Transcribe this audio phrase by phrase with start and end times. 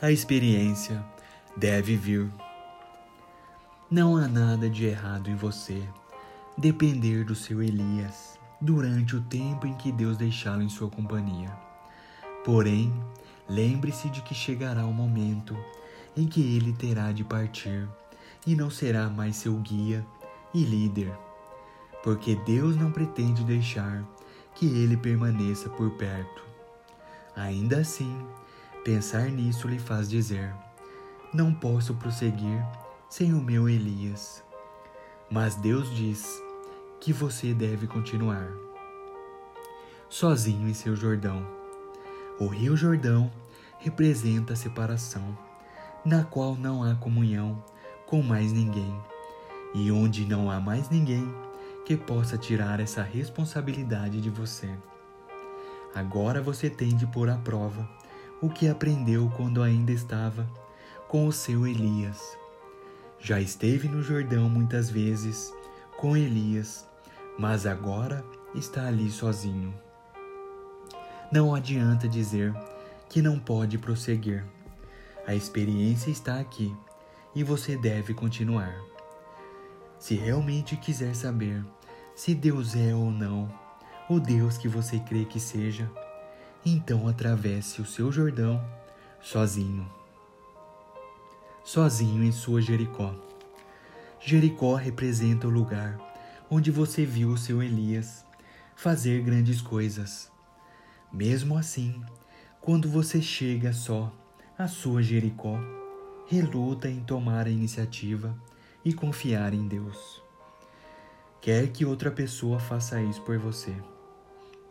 [0.00, 1.04] a experiência
[1.56, 2.30] deve vir.
[3.90, 5.82] Não há nada de errado em você
[6.56, 11.50] depender do seu Elias durante o tempo em que Deus deixá-lo em sua companhia.
[12.44, 12.92] Porém,
[13.48, 15.56] lembre-se de que chegará o momento
[16.16, 17.88] em que ele terá de partir
[18.46, 20.04] e não será mais seu guia
[20.54, 21.12] e líder,
[22.02, 24.04] porque Deus não pretende deixar
[24.54, 26.42] que ele permaneça por perto.
[27.34, 28.14] Ainda assim,
[28.84, 30.52] pensar nisso lhe faz dizer:
[31.32, 32.64] Não posso prosseguir
[33.08, 34.42] sem o meu Elias.
[35.30, 36.42] Mas Deus diz
[37.00, 38.48] que você deve continuar.
[40.08, 41.46] Sozinho em seu Jordão.
[42.38, 43.30] O Rio Jordão
[43.78, 45.36] representa a separação,
[46.04, 47.62] na qual não há comunhão
[48.06, 48.94] com mais ninguém,
[49.74, 51.32] e onde não há mais ninguém
[51.86, 54.70] que possa tirar essa responsabilidade de você.
[55.94, 57.88] Agora você tem de pôr à prova
[58.42, 60.46] o que aprendeu quando ainda estava
[61.08, 62.36] com o seu Elias.
[63.20, 65.54] Já esteve no Jordão muitas vezes
[65.96, 66.88] com Elias,
[67.38, 69.72] mas agora está ali sozinho.
[71.30, 72.52] Não adianta dizer
[73.08, 74.44] que não pode prosseguir.
[75.24, 76.74] A experiência está aqui
[77.36, 78.74] e você deve continuar.
[80.00, 81.64] Se realmente quiser saber
[82.16, 83.48] se Deus é ou não
[84.08, 85.88] o Deus que você crê que seja,
[86.64, 88.64] então atravesse o seu Jordão
[89.20, 89.90] sozinho.
[91.64, 93.14] Sozinho em sua Jericó.
[94.20, 95.98] Jericó representa o lugar
[96.50, 98.24] onde você viu o seu Elias
[98.74, 100.30] fazer grandes coisas.
[101.12, 102.02] Mesmo assim,
[102.60, 104.12] quando você chega só
[104.58, 105.58] à sua Jericó,
[106.26, 108.36] reluta em tomar a iniciativa
[108.84, 110.22] e confiar em Deus
[111.42, 113.74] quer que outra pessoa faça isso por você.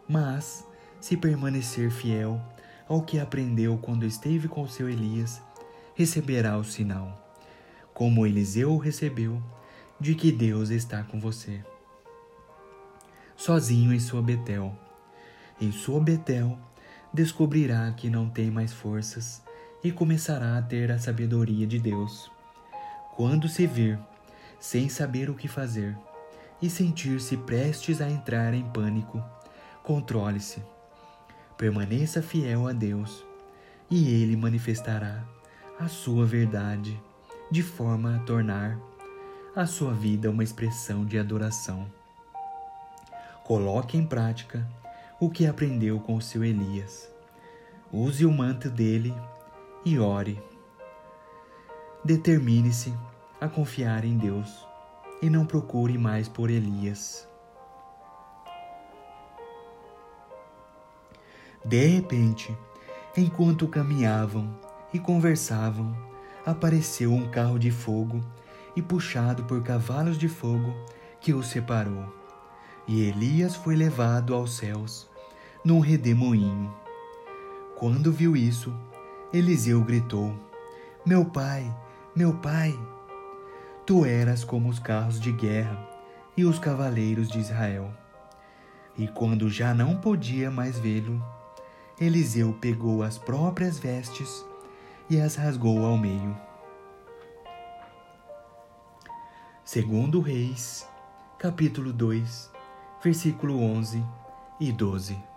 [0.08, 0.66] Mas,
[1.02, 2.39] se permanecer fiel
[2.88, 5.41] ao que aprendeu quando esteve com seu Elias,
[5.95, 7.35] receberá o sinal,
[7.94, 9.41] como Eliseu recebeu,
[10.00, 11.63] de que Deus está com você.
[13.35, 14.78] Sozinho em sua Betel.
[15.59, 16.57] Em sua Betel,
[17.13, 19.41] descobrirá que não tem mais forças
[19.83, 22.31] e começará a ter a sabedoria de Deus.
[23.16, 24.00] Quando se vir,
[24.59, 25.97] sem saber o que fazer,
[26.62, 29.23] e sentir-se prestes a entrar em pânico,
[29.83, 30.62] controle-se.
[31.61, 33.23] Permaneça fiel a Deus
[33.88, 35.23] e Ele manifestará
[35.79, 36.99] a sua verdade
[37.51, 38.79] de forma a tornar
[39.55, 41.85] a sua vida uma expressão de adoração.
[43.44, 44.67] Coloque em prática
[45.19, 47.07] o que aprendeu com o seu Elias.
[47.94, 49.13] Use o manto dele
[49.85, 50.41] e ore.
[52.03, 52.91] Determine-se
[53.39, 54.66] a confiar em Deus
[55.21, 57.29] e não procure mais por Elias.
[61.63, 62.57] De repente,
[63.16, 64.49] enquanto caminhavam
[64.94, 65.95] e conversavam,
[66.45, 68.19] apareceu um carro de fogo
[68.75, 70.73] e puxado por cavalos de fogo
[71.19, 72.05] que os separou.
[72.88, 75.09] E Elias foi levado aos céus
[75.63, 76.73] num redemoinho.
[77.77, 78.73] Quando viu isso,
[79.31, 80.33] Eliseu gritou:
[81.05, 81.71] Meu pai,
[82.16, 82.77] meu pai!
[83.85, 85.88] Tu eras como os carros de guerra
[86.35, 87.91] e os cavaleiros de Israel.
[88.97, 91.23] E quando já não podia mais vê-lo,
[92.01, 94.44] Eliseu pegou as próprias vestes
[95.07, 96.35] e as rasgou ao meio.
[99.63, 100.89] Segundo Reis,
[101.38, 102.50] capítulo 2,
[103.03, 104.03] versículo 11
[104.59, 105.31] e 12.